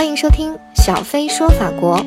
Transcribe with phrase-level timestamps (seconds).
[0.00, 2.02] 欢迎收听小飞说法国，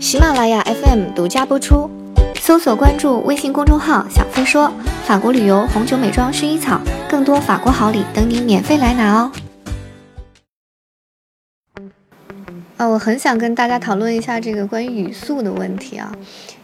[0.00, 1.88] 喜马拉雅 FM 独家播出。
[2.34, 4.72] 搜索关注微信公众号“小飞说
[5.04, 9.30] 法国旅游、红酒、美妆、薰衣草”，更多法国好礼等你免费来拿哦！
[12.76, 16.12] 啊，我很想跟大家讨论一下这个关于语速的问题啊，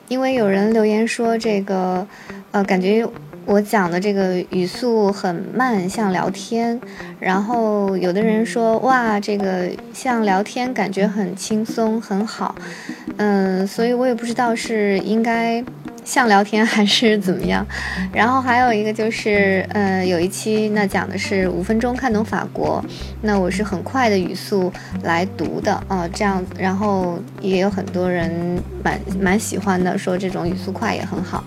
[0.09, 2.05] 因为有人留言说这个，
[2.51, 3.09] 呃，感觉。
[3.47, 6.81] 我讲的这个语速很慢，像聊天。
[7.21, 12.55] 然后有的人说，哇，这个像聊天，感觉很轻松，很好。
[13.17, 15.65] 嗯，所以我也不知道是应该。
[16.05, 17.67] 像聊天还是怎么样？
[18.13, 22.85] 然后还有一个就是，呃，有一期那讲的是五分钟看懂法国，
[23.23, 24.71] 那我是很快的语速
[25.03, 31.43] 来读的啊，这样，然后也有很多人蛮蛮喜欢的，说这种语速快也很好，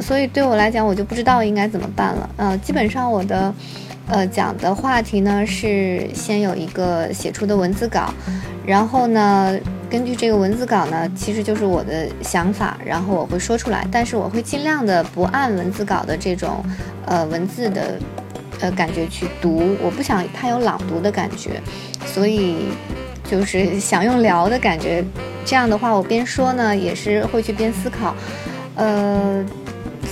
[0.00, 2.30] 所以对我来讲，我就不知道应该怎么办了。
[2.36, 3.52] 呃，基本上我的，
[4.06, 8.14] 呃，讲的话题呢是先有一个写出的文字稿，
[8.64, 9.58] 然后呢。
[9.88, 16.64] 根据这个文字稿呢，其实就是我的想法，然后我会说出来，但是我会尽量的不按文字稿的这种，
[17.06, 17.98] 呃，文字的，
[18.60, 21.60] 呃，感觉去读，我不想它有朗读的感觉，
[22.04, 22.66] 所以
[23.24, 25.04] 就是想用聊的感觉，
[25.44, 28.12] 这样的话我边说呢也是会去边思考，
[28.74, 29.44] 呃，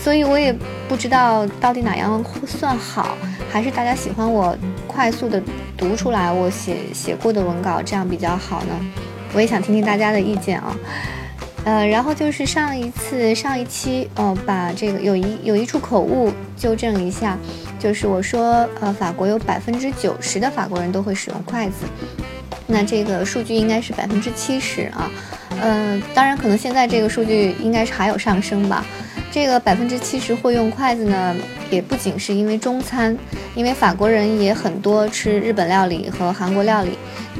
[0.02, 0.54] 所以我也
[0.88, 3.18] 不知道到底哪样算好，
[3.50, 5.42] 还是大家喜欢我快速的
[5.76, 8.74] 读出来我写写过的文稿，这样比较好呢？
[9.34, 10.76] 我也想听听大家的意见啊，
[11.64, 17.36] 呃，然后就是上一次上一期哦，把这个有一有一处口误纠正一下，
[17.78, 21.84] 就是我说呃，法国有百分之九十的法国人都会使用筷子，
[22.68, 25.10] 那这个数据应该是百分之七十啊，
[25.60, 28.86] 呃，当然可能现在这个数据应该是还有上升吧。
[29.34, 31.34] 这个百分之七十会用筷子呢，
[31.68, 33.18] 也不仅是因为中餐，
[33.56, 36.90] 因为法国人也很多吃日本料理和韩国料理，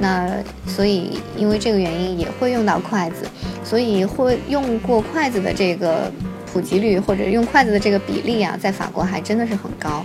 [0.00, 0.28] 那
[0.66, 3.24] 所以因为这个原因也会用到筷子，
[3.62, 6.10] 所以会用过筷子的这个
[6.52, 10.04] 普及率或者用筷子的这个比例啊，在法国还真的是很高。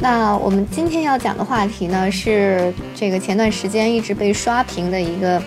[0.00, 5.42] 那我们今天要讲的话题呢，是这个前段时间一直被刷屏的一个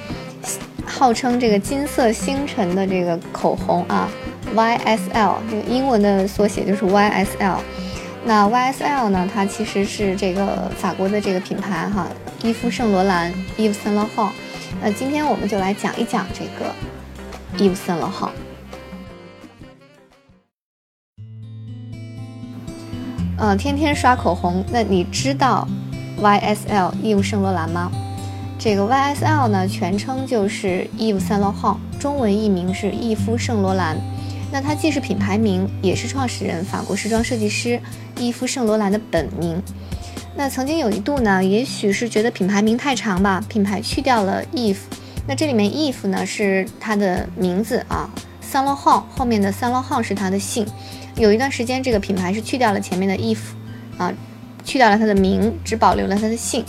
[0.84, 4.09] 号称这个金色星辰的这个口红啊。
[4.57, 7.59] YSL 这个英文的缩写就是 YSL，
[8.25, 9.29] 那 YSL 呢？
[9.31, 12.07] 它其实是这个法国的这个品牌哈，
[12.41, 14.31] 伊夫圣罗兰 Yves Saint Laurent。
[14.81, 16.73] 那今天我们就来讲一讲这个
[17.63, 18.31] Yves Saint Laurent。
[23.38, 25.67] 呃，天天刷口红，那你知道
[26.19, 27.91] YSL 伊夫圣罗兰吗？
[28.57, 33.96] 这个 YSL 呢，全称就是 Yves Saint Laurent，中文译名是伊夫圣罗兰。
[34.52, 37.80] 那它既是品牌名，也是创始人法国时装设计师
[38.18, 39.62] 伊夫圣罗兰的本名。
[40.35, 44.78] 那曾经有一度呢，也许是觉得品牌名太长吧，品牌去掉了 Eve。
[45.28, 48.09] 那这里面 Eve 呢是他的名字啊
[48.41, 50.66] ，Saint Laurent 后面的 Saint Laurent 是他的姓。
[51.18, 53.38] 有一段时间，这个品牌是去掉了前面的 Eve，
[53.97, 54.14] 啊，
[54.64, 56.64] 去掉了他的名，只保留了他的姓。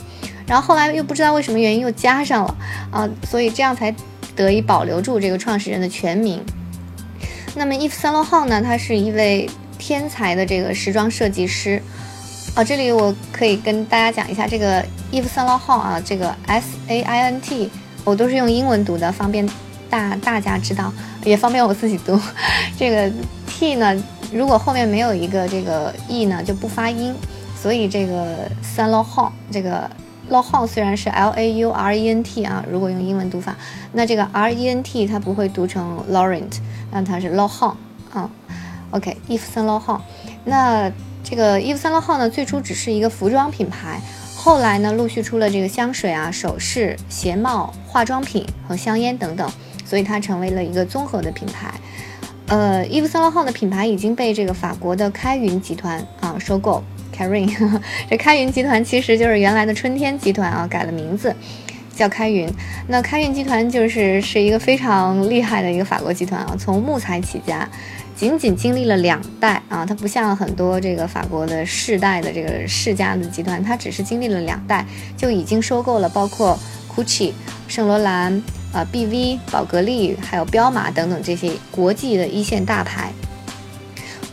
[0.46, 2.56] 然后后来又不知道为什么原因又加上了
[2.90, 3.94] 啊，所以这样才
[4.34, 6.42] 得以保留住这个创始人的全名。
[7.58, 8.62] 那么伊夫三罗号呢？
[8.62, 11.82] 他是一位天才的这个时装设计师。
[12.54, 17.68] 哦，这里我可以跟大家讲一下这个伊夫三罗号啊，这个 S A I N T，
[18.04, 19.44] 我都是用英文读的，方便
[19.90, 20.92] 大大家知道，
[21.24, 22.18] 也方便我自己读。
[22.78, 23.10] 这个
[23.48, 24.00] T 呢，
[24.32, 27.12] 如果后面没有一个这个 E 呢，就不发音。
[27.60, 29.90] 所以这个三罗号这个。
[30.28, 33.56] 劳号虽然是 L A U R E N T 啊，如果用英文读法，
[33.92, 36.52] 那这个 R E N T 它不会读成 Laurent，
[36.90, 37.74] 那它是 Laurent
[38.12, 38.30] 啊。
[38.90, 40.00] OK，Yves Saint Laurent。
[40.44, 40.90] 那
[41.22, 44.00] 这个 Yves Saint Laurent 呢，最初只是一个服装品牌，
[44.36, 49.50] 后来呢，陆续出了这个香水啊、首饰、鞋帽、化妆品和香烟等等，
[49.84, 51.72] 所以它成为了一个综合的品牌。
[52.46, 56.82] 呃，Yves Saint Laurent 的品牌已经被这个法国的开云集团啊收购。
[57.18, 57.44] 凯瑞，
[58.08, 61.34] 这开云集团其实就是原来的春天集团啊，改了名字
[61.92, 62.48] 叫开云。
[62.86, 67.68] 那开云集团就是是一个非常厉害的一个法国集团啊，从木材起家，
[68.14, 74.86] 仅仅经历了两代啊，它不像很多这个法国的世代的这个世家的集团，它只是经历了两代
[75.16, 76.56] 就已经收购了包括
[76.94, 77.32] GUCCI、
[77.66, 78.40] 圣罗兰、
[78.72, 83.10] 啊 BV、宝格丽还有彪马等等这些国际的一线大牌。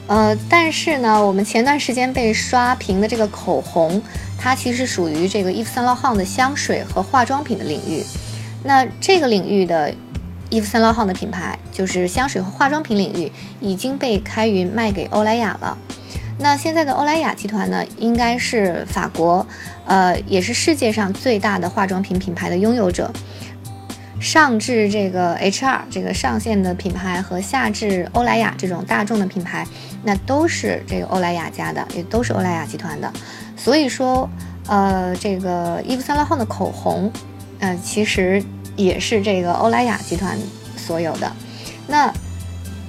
[0.08, 4.02] 呃，但是呢，我们前段时间被刷屏的这个口红，
[4.38, 8.04] 它其实属于这个伊夫三罗汉的香水和化妆品的领域。
[8.64, 9.94] 那这个领域的
[10.52, 15.76] 伊夫三罗汉的品牌，就是香水和化妆品领域，已经被开云卖给欧莱雅了。
[16.38, 19.48] 那现在的欧莱雅集团呢，应该是法国，
[19.86, 23.12] 呃，也是世界上最大的化妆品品牌的拥有者。
[24.26, 29.64] 上至这个 HR 这个上线的品牌和下至欧莱雅这种大众的品牌，
[30.04, 33.14] 那都是这个欧莱雅家的，也都是欧莱雅集团的。
[33.56, 34.28] 所以说，
[34.66, 37.12] 呃，这个伊夫萨罗汉的口红，
[37.60, 38.44] 呃，其实
[38.76, 40.36] 也是这个欧莱雅集团
[40.76, 41.32] 所有的。
[41.86, 42.12] 那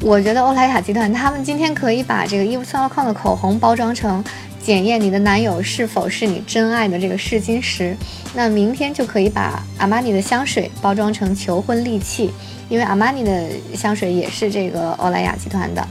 [0.00, 4.24] 我觉得欧莱雅集团他们今天可以把这个伊夫萨罗康的口红包装成。
[4.66, 7.96] 检验你的男友是否是你真爱的这个试金石，
[8.34, 12.32] 那明天就可以把阿玛尼的香水包装成求婚利器，
[12.68, 13.46] 因为阿玛尼的
[13.76, 15.86] 香水也是这个欧莱雅集团的。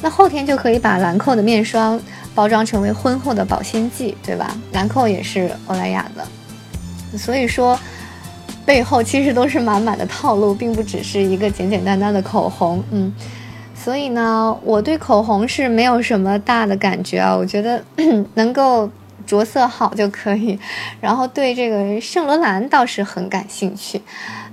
[0.00, 2.00] 那后天就可以把兰蔻的面霜
[2.36, 4.56] 包装成为婚后的保鲜剂，对吧？
[4.70, 7.76] 兰蔻也是欧莱雅的，所以说
[8.64, 13.12] 背后其实都是满满的套路，并不只是一个简简单单的口红，嗯。
[13.84, 17.84] 所以呢，我对口红是没有什么大的感觉啊，我觉得
[18.32, 18.88] 能够
[19.26, 20.58] 着色好就可以。
[21.02, 24.00] 然后对这个圣罗兰倒是很感兴趣，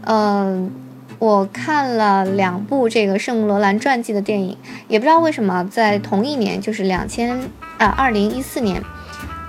[0.04, 0.70] 嗯，
[1.18, 4.58] 我看了两部这个圣罗兰传记的电影，
[4.90, 7.40] 也不知道为什么在同一年，就是两千
[7.78, 8.84] 啊二零一四年，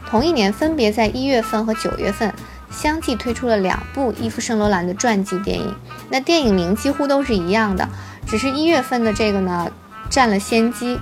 [0.08, 2.32] 同一年分别在一月份和九月份
[2.70, 5.75] 相继推出了两部伊夫圣罗兰的传记电影，
[6.08, 7.88] 那电影名几乎都是一样的。
[8.26, 9.70] 只是一月份的这个呢，
[10.08, 10.98] 占了先机。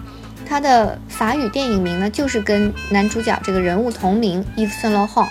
[0.49, 5.29] 它的法语电影名呢，就是跟男主角这个人物同名，伊夫圣罗兰。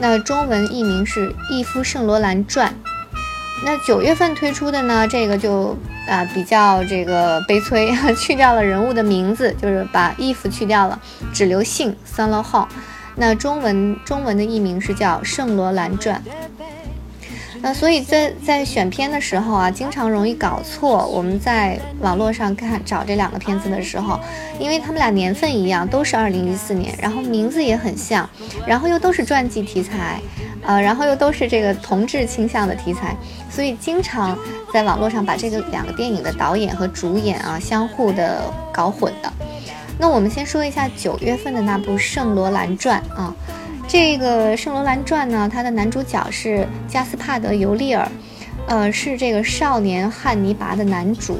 [0.00, 2.70] 那中文译名是《伊夫圣罗兰传》。
[3.64, 5.76] 那九月份推出的呢，这个就
[6.08, 10.98] 啊比较这个悲催， 去掉了人物的名字，就是把伊夫去掉了，
[11.32, 12.66] 只留姓圣罗兰。
[13.16, 16.20] 那中文中文的译名是叫《圣罗兰传》。
[17.64, 21.06] 那所以在在选片的时候啊，经常容易搞错。
[21.06, 24.20] 我们在网络上看找这两个片子的时候，
[24.58, 28.28] 因为他们俩年份一样，都是二零一四年，然后名字也很像，
[28.66, 30.20] 然后又都是传记题材，
[30.60, 33.16] 呃，然后又都是这个同志倾向的题材，
[33.48, 34.38] 所以经常
[34.70, 39.32] 在网络上把这个两个电影的导演和主演啊相互的搞混的。
[39.98, 43.34] 那我们先说一下九月份的那部《圣罗兰传》啊。
[43.86, 48.08] 这个《圣罗兰传》呢，它的男主角是加斯帕德·尤利尔，
[48.66, 51.38] 呃，是这个少年汉尼拔的男主。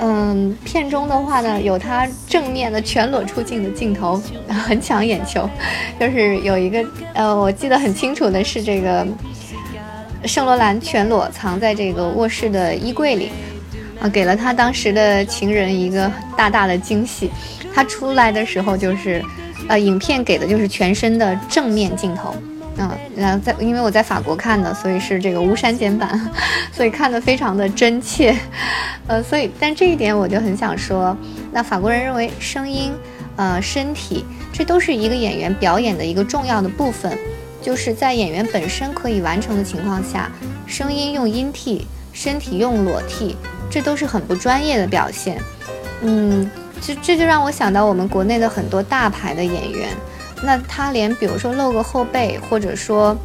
[0.00, 5.48] 嗯，片中的话呢，有他正面的全裸出镜的镜头， 很抢眼球。
[5.98, 6.84] 就是有一个，
[7.14, 9.06] 呃，我记得很清楚的是，这个
[10.24, 13.30] 圣罗兰全裸藏在这个卧室的衣柜里，
[14.00, 17.30] 啊，给了他当时的情人一个大大的惊喜。
[17.74, 19.24] 他出来的时候就是。
[19.68, 22.34] 呃，影片给的就是全身的正面镜头，
[22.78, 26.18] 嗯，然后在因为我在法国看的，所以是这个无删减版，
[26.72, 28.34] 所以看的非常的真切，
[29.06, 31.16] 呃，所以但这一点我就很想说，
[31.52, 32.92] 那法国人认为声音，
[33.36, 37.16] 呃，身体，这都是一个演员表演的一个重要的部分，
[37.60, 40.32] 就是在演员本身可以完成的情况下，
[40.66, 43.36] 声音用音替，身体用裸替，
[43.70, 45.38] 这都是很不专业的表现，
[46.00, 46.50] 嗯。
[46.80, 49.88] 这这就让我想到我们国内的很多大牌的演员，
[50.42, 53.16] 那他连比如说露个后背，或者说，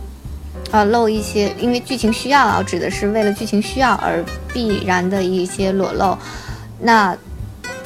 [0.72, 4.24] 呃，露一些因为剧情需要啊，指的是为了剧情需要而
[4.54, 6.18] 必然的一些裸露，
[6.80, 7.16] 那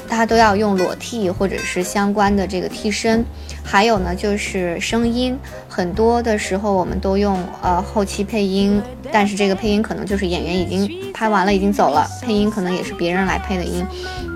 [0.07, 3.25] 他都要用裸替或者是相关的这个替身。
[3.69, 5.37] 还有呢，就是声音，
[5.67, 8.81] 很多的时候我们都用呃后期配音，
[9.11, 13.85] 但是这个配音可能就是演员已经拍完了，已经走了，配音可能也是别人来配的音。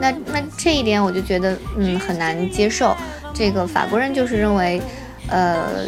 [0.01, 2.93] 那那这一点我就觉得嗯很难接受。
[3.33, 4.81] 这个法国人就是认为，
[5.29, 5.85] 呃，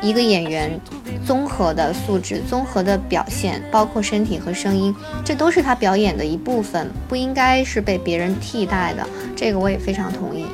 [0.00, 0.80] 一个演员
[1.26, 9.06] 综合的素质、综合的表现，包括身体和声音，这都是他表演的一部分，不应该是被别人替代的。
[9.36, 10.46] 这个我也非常同意。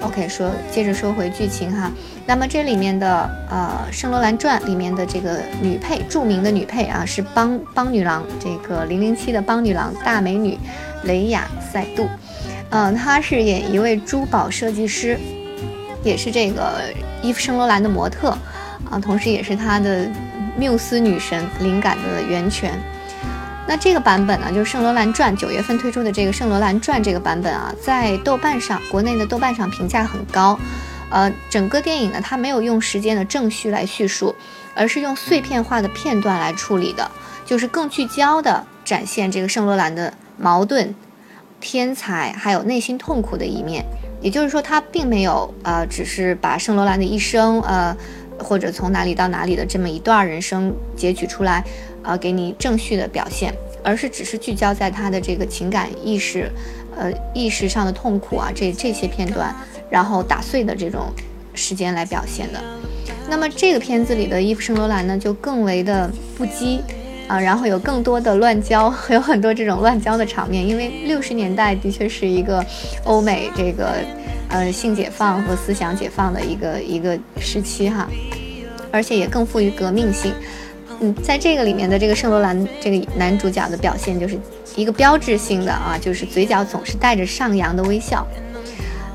[0.00, 1.90] OK，说接着说回剧情哈，
[2.24, 10.56] 那么这里面的呃《圣罗兰传》里面的这个女配，著名的女配啊是邦邦女郎，这个零零七的邦女郎大美女
[11.02, 12.08] 雷雅塞杜，
[12.70, 15.18] 嗯，她是演一位珠宝设计师，
[16.04, 16.80] 也是这个
[17.20, 18.30] 伊夫圣罗兰的模特
[18.88, 20.08] 啊，同时也是她的
[20.56, 22.72] 缪斯女神灵感的源泉。
[23.68, 30.58] 那这个版本呢，就是《圣罗兰传》九月份推出的这个《圣罗兰传》这个版本啊，在豆瓣上，国内的豆瓣上评价很高。
[31.10, 34.34] 呃，整个电影呢，它没有用时间的正序来叙述，
[34.74, 37.10] 而是用碎片化的片段来处理的，
[37.44, 40.94] 就是更聚焦的展现这个圣罗兰的矛盾、
[41.60, 43.84] 天才还有内心痛苦的一面。
[44.22, 47.94] 也就是说，它并没有呃，只是把圣罗兰的一生，呃，
[48.38, 51.62] 或者从哪里到哪里的这么一段人生截取出来。
[52.08, 53.52] 呃，给你正序的表现，
[53.84, 56.50] 而是只是聚焦在他的这个情感意识，
[56.96, 59.54] 呃，意识上的痛苦啊，这这些片段，
[59.90, 61.12] 然后打碎的这种
[61.52, 62.58] 时间来表现的。
[63.28, 66.80] 那么这个片子里的伊夫圣罗兰呢，就更为的不羁，
[67.26, 72.64] 啊，然后有更多的乱交， 有很多这种乱交的场面，因为六十年代的确是一个
[73.04, 73.96] 欧美这个
[74.48, 78.08] 呃性解放和思想解放的一个一个时期哈，
[78.90, 80.32] 而且也更富于革命性。
[81.00, 84.36] 嗯，在这个里面的这个圣罗兰这个男主角的表现就是
[84.74, 88.26] 一个标志性的啊，就是嘴角总是带着上扬的微笑。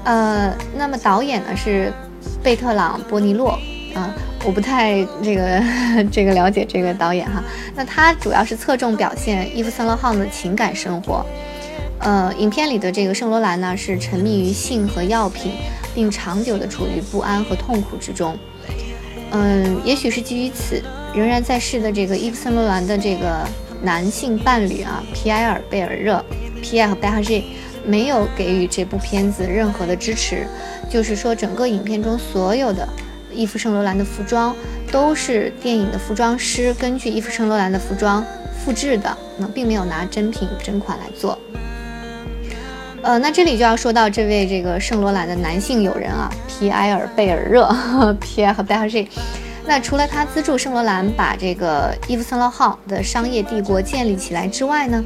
[0.05, 1.91] 呃，那么导演呢是
[2.41, 3.59] 贝特朗·波尼洛
[3.93, 4.13] 啊，
[4.45, 5.61] 我不太这个
[6.11, 7.43] 这个了解这个导演哈。
[7.75, 11.25] 那他主要是侧重表现伊夫·圣罗朗的情感生活。
[11.99, 15.53] 呃，影片里的这个圣罗兰呢是沉迷于性和药品，
[15.93, 18.37] 并长久的处于不安和痛苦之中。
[19.31, 20.81] 嗯，也许是基于此。
[21.13, 23.47] 仍然在世的这个伊夫·圣罗兰的这个
[23.83, 26.23] 男性伴侣啊，皮埃尔·贝尔热
[26.63, 27.43] （Pierre Bergé）
[27.85, 30.47] 没有给予这部片子任何的支持，
[30.89, 32.87] 就是说，整个影片中所有的
[33.31, 34.55] 伊夫·圣罗兰的服装
[34.91, 38.25] 都是电影的服装师根据伊夫·圣罗兰的服装
[38.65, 41.37] 复制的，那并没有拿真品真款来做。
[43.03, 47.67] 呃，那这里就要说到这位这个圣罗兰的男性友人啊，皮埃尔·贝尔热
[48.19, 49.07] （Pierre Bergé）。
[49.65, 55.03] 那除了他资助圣罗兰把这个伊夫·圣罗朗的商业帝国建立起来之外呢，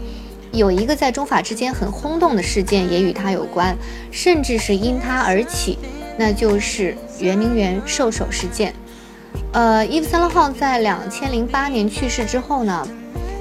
[0.51, 3.77] 有一个在中法之间很轰动的事件也与他有关，
[4.11, 5.77] 甚至是因他而起，
[6.17, 8.73] 那就是圆明园兽首事件。
[9.53, 12.87] 呃，伊夫·圣罗朗在两千零八年去世之后呢，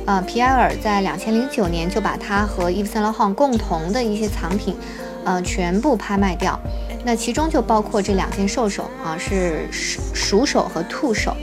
[0.05, 4.77] 呃，皮埃尔在两千零九年就把他和伊夫·圣罗朗共同的一些藏品，
[5.25, 6.61] 呃，全部拍卖掉。
[7.07, 11.37] 那其中就包括这两件兽首啊，是鼠鼠首和兔首。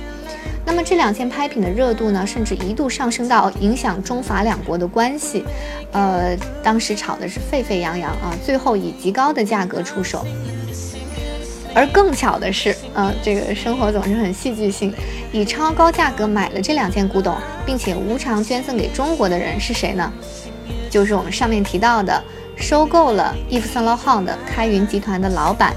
[0.66, 5.46] 那么这两件拍品的热度呢，甚至一度上升到影响中法两国的关系，
[5.94, 10.26] 呃，当时炒的是沸沸扬扬啊，最后以极高的价格出手。
[11.74, 14.94] 而更巧的是，啊，这个生活总是很戏剧性，
[15.32, 20.12] 以超高价格买了这两件古董，并且无偿捐赠给中国的人是谁呢？
[20.90, 22.22] 就是我们上面提到的。
[22.58, 25.74] 收购了伊夫·圣罗朗的开云集团的老板，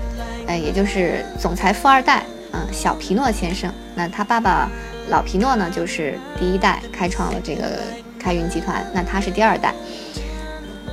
[0.46, 3.72] 呃，也就是总裁富二代，嗯，小皮诺先生。
[3.94, 4.68] 那他爸爸
[5.08, 7.80] 老皮诺呢，就是第一代开创了这个
[8.18, 9.74] 开云集团，那他是第二代。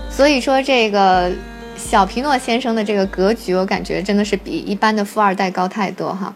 [0.09, 1.31] 所以说，这个
[1.75, 6.33] 小皮诺先生的这个格局，我感觉真的是比一般的富二代高太多哈。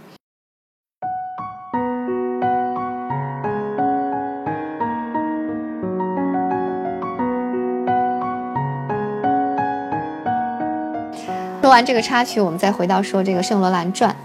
[11.67, 14.15] 说完这个插曲，我们再回到说这个《圣罗兰传》。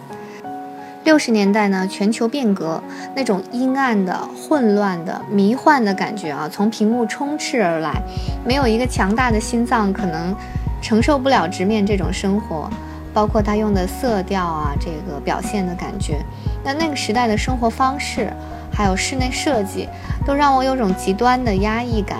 [1.02, 2.80] 六十年代呢，全球变革，
[3.16, 8.00] 那种阴暗的、混乱的、迷幻的感觉啊，从屏幕充斥而来。
[8.44, 10.32] 没有一个强大的心脏可能
[10.80, 12.70] 承受不了直面这种生活，
[13.12, 16.24] 包括他用的色调啊，这个表现的感觉。
[16.62, 18.32] 那那个时代的生活方式，
[18.72, 19.88] 还有室内设计，
[20.24, 22.18] 都让我有种极端的压抑感。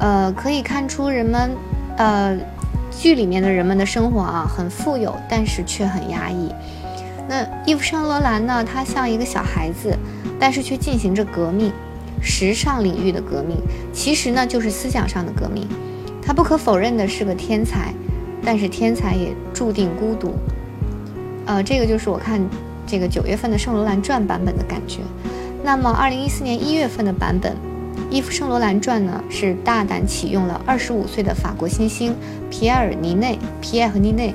[0.00, 1.52] 呃，可以看出人们，
[1.96, 2.36] 呃。
[2.90, 6.52] 剧里面的人们的生活啊，很富有，但是却很压抑。
[7.28, 8.64] 那伊夫·圣罗兰呢？
[8.64, 9.96] 他像一个小孩子，
[10.38, 11.72] 但是却进行着革命，
[12.20, 13.56] 时尚领域的革命，
[13.92, 15.66] 其实呢就是思想上的革命。
[16.20, 17.94] 他不可否认的是个天才，
[18.44, 20.34] 但是天才也注定孤独。
[21.46, 22.40] 呃，这个就是我看
[22.86, 24.98] 这个九月份的《圣罗兰传》版本的感觉。
[25.62, 27.52] 那么，二零一四年一月份的版本。
[28.10, 32.12] 《伊夫·圣罗兰传》呢，是大胆启用了二十五岁的法国新星
[32.50, 34.34] 皮埃尔·尼内，皮埃和尼内。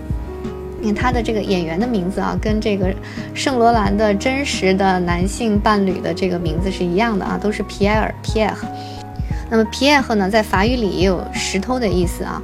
[0.79, 2.93] 你看他的这个演员的名字啊，跟这个
[3.33, 8.65] 圣罗兰的真实的男性伴侣的这个名字是一样的啊，都是皮埃尔·皮埃和。
[9.49, 12.41] 那么皮埃赫呢，在法语里也有石头的意思啊，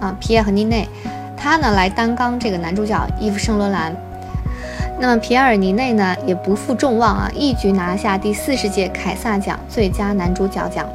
[0.00, 0.88] 啊，皮埃和尼内，
[1.36, 3.94] 他呢来担纲这个男主角伊夫·圣罗兰。
[5.02, 10.88] 那么皮埃尔·尼内呢也不负众望啊，一举拿下第四十届凯撒奖最佳男主角奖。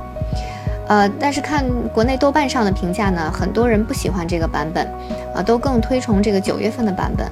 [0.87, 4.87] 呃，但是看国内豆瓣上的评价呢，很多人不喜欢这个版本，
[5.35, 7.29] 啊，都更推崇这个九月份的版本。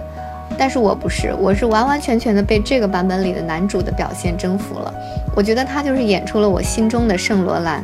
[0.58, 4.94] 但是我不是，我是完完全全的被这个版本里的男主的表现征服了。
[5.34, 7.82] 我觉得他就是演出了我心中的圣罗兰。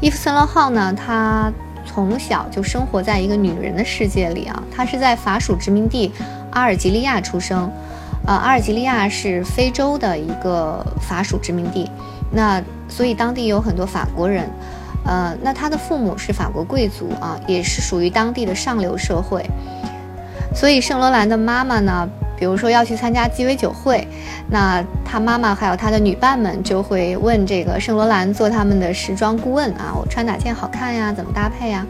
[0.00, 1.52] 伊夫·森罗浩呢，他
[1.84, 6.10] 从小就生活在一个女人的世界里啊，他是在法属殖民地。
[6.54, 7.70] 阿尔及利亚出生，
[8.26, 11.90] 呃，阿尔及利亚是非洲的一个法属殖民地，
[12.32, 14.48] 那所以当地有很多法国人，
[15.04, 19.44] 呃，那他的父母是法国贵族啊，也是属于当地的上流社会，
[20.54, 22.08] 所以圣罗兰的妈妈呢，
[22.38, 24.06] 比如说要去参加鸡尾酒会，
[24.48, 31.12] 那他妈妈还有他的女伴们就会问这个圣罗兰做他们的时装顾问啊，我穿哪件好看呀？
[31.12, 31.84] 怎么搭配呀？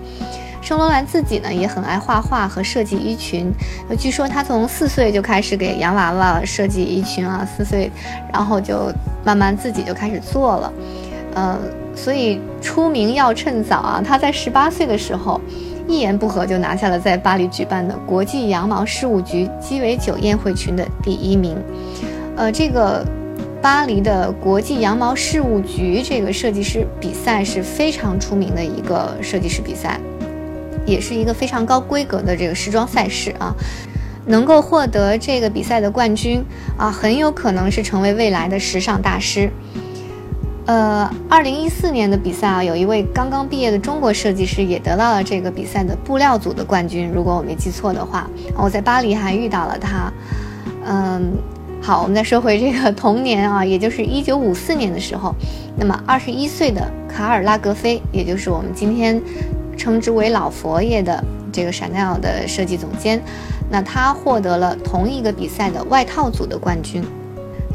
[0.64, 3.52] 圣罗兰自己呢也很爱画画和设计衣裙，
[3.98, 7.92] 据说他从四岁就开始给洋娃娃设计衣裙啊，四岁，
[8.32, 8.90] 然后就
[9.22, 10.72] 慢慢自己就开始做了。
[11.34, 11.58] 呃，
[11.94, 14.02] 所以出名要趁早啊。
[14.02, 15.38] 他在十八岁的时候，
[15.86, 21.54] 一言不合就拿下了在巴黎举办的国际羊毛事务局鸡尾酒宴会群的第一名。
[22.36, 23.04] 呃，这个
[23.60, 30.00] 巴黎的国际羊毛事务局这个设计师比赛是非常出名的一个设计师比赛，
[30.86, 33.54] 也是一个非常高规格的这个时装赛事啊。
[34.26, 36.42] 能够获得这个比赛的冠军
[36.78, 39.50] 啊，很有可能是成为未来的时尚大师。
[40.64, 47.10] 呃，二零一四年的比赛啊，有一位刚刚毕业的中国设计师也得到了这个比赛的布料组的冠军。
[47.12, 48.26] 如果我没记错的话，
[48.56, 50.10] 我在巴黎还遇到了他。
[50.86, 51.36] 嗯，
[51.82, 55.34] 好，我们再说回这个童年啊，也就是一九五四年的时候，
[55.76, 59.20] 那么二十一岁的卡尔拉格菲，也就是我们今天
[59.76, 63.20] 称之为老佛爷的这个 Chanel 的设计总监。
[63.70, 67.02] 那他获得了同一个比赛的外套组的冠军，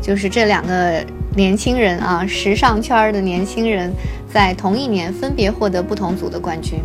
[0.01, 1.03] 就是这两个
[1.35, 3.91] 年轻人啊，时尚圈的年轻人
[4.31, 6.79] 在同一年分别获得不同组的冠军。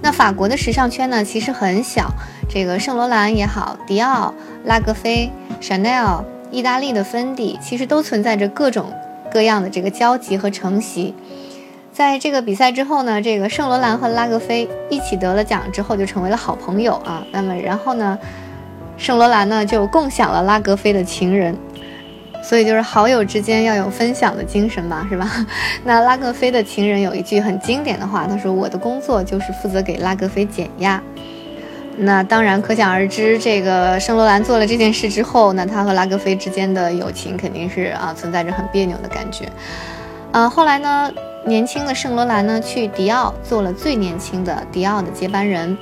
[0.00, 2.10] 那法国的时尚圈呢，其实很小，
[2.48, 4.32] 这个圣罗兰也好，迪奥、
[4.64, 8.92] 拉格菲、Chanel、意大利的芬迪，其实都存在着各种
[9.30, 11.14] 各样的这个交集和承袭。
[11.98, 17.26] 在这个比赛之后呢，这个圣罗兰和拉格菲一起得了奖之后，就成为了好朋友啊。
[17.32, 18.16] 那么然后呢，
[18.96, 21.58] 圣罗兰呢就共享了拉格菲的情人，
[22.40, 25.28] 所以就是好友之间要有分享的精神嘛，是吧？
[25.82, 31.02] 那拉格菲的情人有一句很经典的话，他说：“我的工作就是负责给拉格菲减压。”
[31.98, 39.46] 那当然可想而知，这个圣罗兰做了这件事之后，那他和拉格菲之间的友情肯定是啊存在着很别扭的感觉。
[40.30, 41.12] 呃，后来呢？
[41.48, 45.76] 年轻的圣罗兰呢，去迪奥做了最年轻的迪奥的接班人。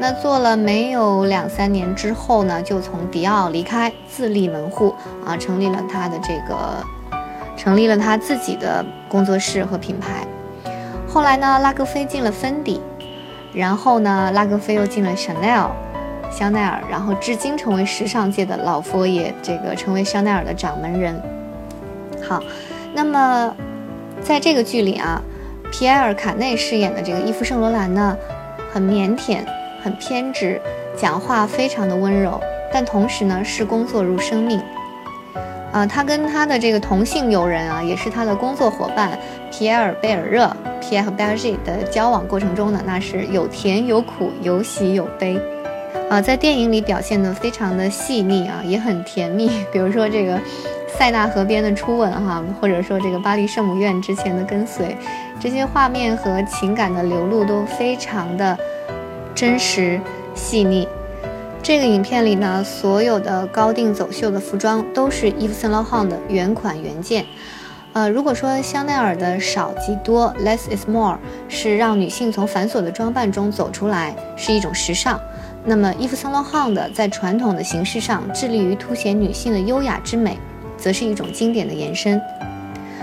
[0.00, 4.94] 那做了没有两三年之后呢，就从迪奥离开，自立门户
[5.26, 6.84] 啊，成立了他的这个，
[7.56, 10.26] 成立了他自己的工作室和品牌。
[11.08, 12.80] 后来呢，拉格菲进了芬迪，
[13.52, 15.70] 然后呢，拉格菲又进了 Chanel，
[16.30, 21.20] 香奈儿，然后至今成为时尚界的老佛爷，这个成为香奈儿的掌门人。
[22.22, 22.40] 好，
[22.94, 23.56] 那么。
[24.22, 25.22] 在这个剧里啊，
[25.72, 28.16] 皮埃尔·卡内饰演的这个伊夫·圣罗兰呢，
[28.72, 29.38] 很腼腆，
[29.82, 30.60] 很偏执，
[30.96, 32.40] 讲话非常的温柔，
[32.72, 34.60] 但同时呢，视工作如生命。
[35.72, 39.18] 啊，他跟他的这个同性友人啊，也是他的工作伙伴
[39.50, 45.40] 皮埃尔·贝尔热皮埃尔·贝尔热的交往过程中呢，那是有甜有苦，有喜有悲。
[46.10, 49.48] 啊，在电影里表现的非常的细腻啊，也很甜蜜。
[49.72, 50.38] 比如说这个。
[50.88, 54.96] 塞纳河边的初吻，哈，或者说这个巴黎圣母院之前的跟随，
[55.38, 58.58] 这些画面和情感的流露都非常的
[59.34, 60.00] 真实
[60.34, 60.88] 细腻。
[61.62, 67.24] 这个影片里呢，所有的高定走秀的服装都是伊夫圣罗汉的原款原件。
[67.92, 75.20] 呃，如果说香奈儿的少即多 （less is more） 是让女性从繁琐的装扮中走出来，是一种时尚，
[75.64, 80.38] 那么伊夫圣罗汉的在传统的形式上致力于凸显女性的优雅之美。
[80.78, 82.18] 则是一种经典的延伸。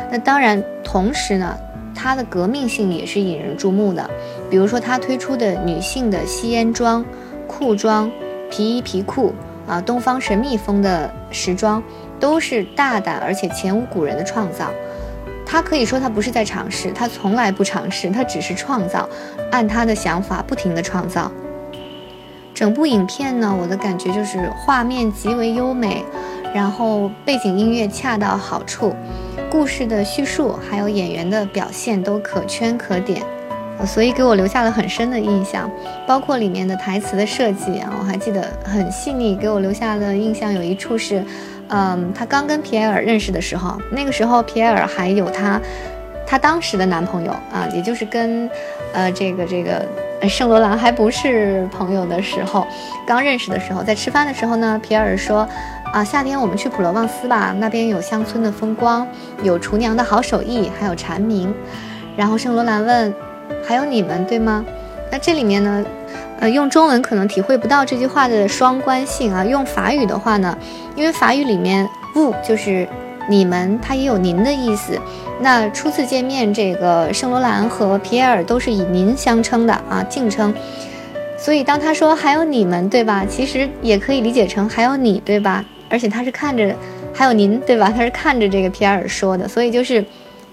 [0.10, 1.56] 那当然，同时呢，
[1.94, 4.10] 它的革命性也是引人注目的。
[4.50, 7.06] 比如说，它推出的女性的吸烟装、
[7.48, 8.10] 裤装、
[8.50, 9.34] 皮衣皮裤
[9.68, 11.84] 啊，东方神秘风的时装，
[12.20, 14.72] 都是大胆而且前无古人的创造。
[15.46, 19.08] 他可以说，他不是在尝试，他从来不尝试，他只是创造，
[19.52, 21.32] 按他的想法不停的创造。
[22.54, 26.04] 整部影片呢，我的感觉就是画面极为优美。
[26.56, 28.96] 然后背景音乐恰到好处，
[29.52, 33.22] 故事的叙述还有演员的表现都可圈可点，
[33.86, 35.70] 所以给我留下了很深的印象。
[36.08, 39.36] 包括里面的台词的设计啊，我还记得很细腻。
[39.36, 41.22] 给我留下的印象有一处是，
[41.68, 45.60] 嗯，他刚跟皮埃尔认识的时候，那个时候皮埃尔还有他，
[46.26, 48.50] 他当时的男朋友啊，也就是跟，
[48.94, 49.86] 呃，这个这个
[50.30, 52.66] 圣罗兰还不是朋友的时候，
[53.06, 55.46] 刚认识的时候，在吃饭的时候呢，皮埃尔说。
[55.96, 59.08] 啊，夏天我们去普罗旺斯吧，那边有乡村的风光，
[59.44, 61.54] 有厨娘的好手艺，还有蝉鸣。
[62.18, 63.14] 然后圣罗兰问
[63.66, 64.66] ：“还有你们，对吗？”
[65.10, 65.86] 那这里面呢，
[66.42, 69.46] 呃，用中文可能体会不到这句话的双关性啊。
[69.46, 70.58] 用法语的话呢，
[70.98, 72.86] 因为法语里面 v 就是
[73.30, 75.00] 你们，它也有您的意思。
[75.40, 80.54] 那初次见面，这个圣罗兰和皮埃尔都是以您相称的啊，敬称。
[81.38, 85.64] 所以当他说“还有你们，对吧？”其实也可以理解成“还有你，对吧？”
[85.96, 86.76] 而且他是看着，
[87.14, 87.90] 还有您对吧？
[87.90, 90.04] 他是看着这个皮埃尔说的，所以就是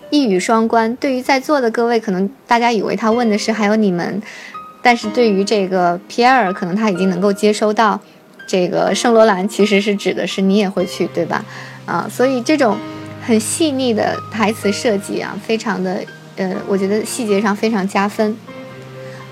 [0.08, 0.94] 一语双关。
[0.96, 4.22] 对于在座的各位，可能大家以为他问的是还有你们，
[4.80, 8.00] 但是对于这个皮埃尔，可能他已经能够接收到，
[8.46, 11.44] 这个圣罗兰其实是指的是你也会去对吧？
[11.86, 12.76] 啊，所以这种
[13.26, 15.98] 很细腻的台词设计啊，非常的
[16.36, 18.36] 呃，我觉得细节上非常加分。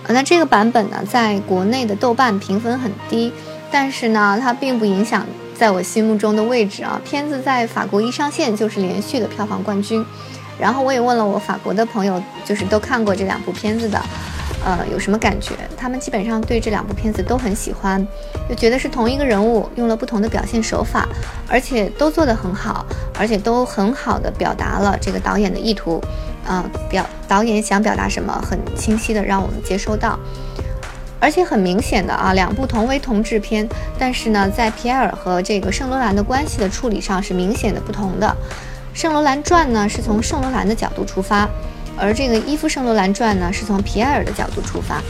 [0.09, 3.33] 呃，那这个版本呢，在国内的豆瓣评分很低，
[3.70, 5.25] 但是呢，它并不影响
[5.61, 6.99] 在我心目中的位置啊。
[7.05, 10.03] 片子在法国一上线就是连续的票房冠军。
[10.59, 14.01] 然后我也问了我法国的朋友，就是都看过这两部片子的。
[14.62, 15.55] 呃，有什么感觉？
[15.75, 18.07] 他们基本上对这两部片子都很喜欢，
[18.46, 21.09] 就觉得是同一个人物用了不同的表现手法，
[21.49, 22.85] 而且都做得很好，
[23.18, 25.99] 而且都很好的表达了这个导演的意图。
[26.46, 30.18] 嗯，表导演想表达什么，很清晰的让我们接收到。
[31.21, 38.35] 而且很明显的啊，两部同为同制片，但是呢，在皮埃尔和这个圣罗兰的关系的处理上是明显的不同的。
[38.99, 41.49] 《圣罗兰传》呢，是从圣罗兰的角度出发。
[41.99, 45.03] 而这个《伊夫圣罗兰传》呢，是从皮埃尔的角度出发，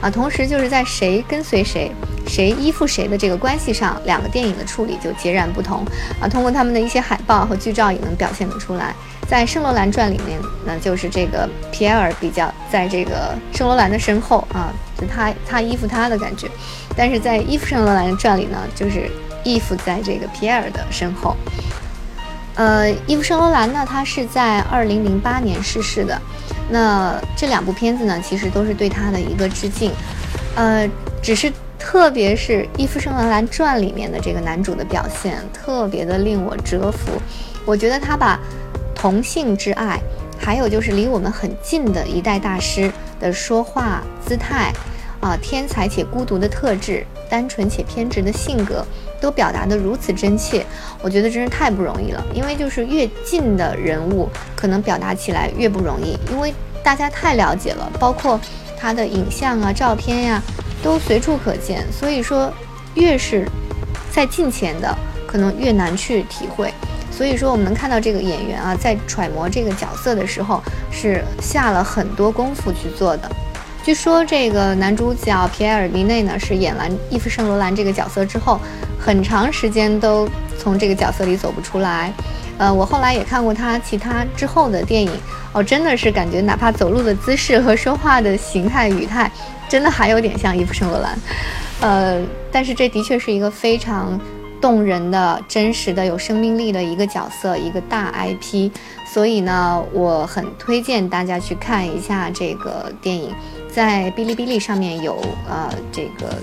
[0.00, 1.92] 啊，同时就是在谁跟随谁、
[2.26, 5.84] 谁依附谁的这个关系上，两个电影的处理就截然不同，
[6.18, 8.94] 啊，通过他们的一些海报和剧照也能表现得出来。
[9.30, 16.48] 在《圣罗兰传》里面，那就是这个皮埃尔比较在这个圣罗兰的身后啊，就他他依附他的感觉；
[16.96, 19.08] 但是在《伊夫圣罗兰传》里呢，就是
[19.44, 21.36] 依附在这个皮埃尔的身后。
[22.56, 26.20] 呃，伊夫·圣罗兰呢，他是在二零零八年逝世的。
[26.68, 29.92] 那这两部片子呢，其实都是对他的一个致敬。
[30.56, 30.90] 呃，
[31.22, 37.12] 只是特别是《伊夫·圣罗兰传》里面的这个男主的表现，特别的令我折服。
[37.64, 38.40] 我觉得他把
[39.00, 39.98] 同性之爱，
[40.38, 44.70] 还有就是离我们很近的一代大师的说话姿态，
[45.20, 48.84] 啊，天才且孤独的特质，单纯且偏执的性格。
[49.18, 50.64] 都表达得如此真切，
[51.02, 52.24] 我觉得真是太不容易了。
[52.32, 58.40] 因为就是越近的人物，可能表达起来越不容易，因为大家太了解了，包括
[58.78, 60.42] 他的影像啊、照片呀，
[60.82, 61.86] 都随处可见。
[61.92, 62.50] 所以说，
[62.94, 63.46] 越是
[64.10, 66.72] 在近前的，可能越难去体会。
[67.20, 73.30] 所以说，我们能看到这个演员啊，在揣摩这个角色的时候，是下了很多功夫去做的。
[73.84, 78.58] 据说这个男主角皮埃尔·尼内呢，是演完伊夫·圣罗兰这个角色之后，
[78.98, 80.26] 很长时间都
[80.58, 82.10] 从这个角色里走不出来。
[82.56, 85.12] 呃，我后来也看过他其他之后的电影，
[85.52, 89.30] 哦，真的是感觉哪怕走路的姿势和说话的形态语态，
[89.68, 91.18] 真的还有点像伊夫·圣罗兰。
[91.82, 92.18] 呃，
[92.50, 94.18] 但是这的确是一个非常
[94.60, 98.70] 动人的、真实的、有生命力的一个角色，一个大 IP。
[99.06, 103.34] 所以呢，我很推荐大家去看一下这个电影。
[103.72, 105.16] 在哔哩哔哩上面有
[105.48, 106.34] 呃这个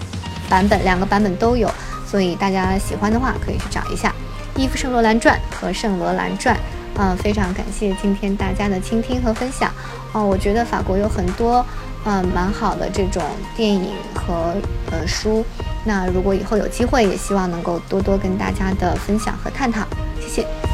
[0.49, 1.69] 版本，两个版本都有，
[2.05, 4.09] 所以大家喜欢的话可以去找一下
[4.59, 6.55] 《伊夫圣罗兰传》和《圣罗兰传》。
[6.99, 9.71] 嗯，非常感谢今天大家的倾听和分享。
[10.13, 11.63] 哦，我觉得法国有很多
[12.05, 13.21] 嗯蛮好的这种
[13.55, 14.55] 电影和
[14.91, 15.45] 呃书。
[15.87, 19.87] 那如果以后有机会，也希望能够多多跟大家的分享和探讨。
[20.19, 20.66] 谢谢。